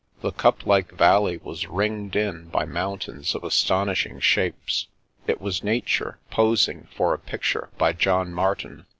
The 0.21 0.31
cup 0.31 0.65
like 0.65 0.93
valley 0.93 1.37
was 1.37 1.67
ringed 1.67 2.15
in 2.15 2.45
by 2.47 2.65
mountains 2.65 3.35
of 3.35 3.43
astonishing 3.43 4.19
shapes; 4.19 4.87
it 5.27 5.39
was 5.39 5.63
nature 5.63 6.17
pos 6.31 6.67
ing 6.67 6.87
for 6.95 7.13
a 7.13 7.19
picture 7.19 7.69
by 7.77 7.93
John 7.93 8.33
Martin. 8.33 8.87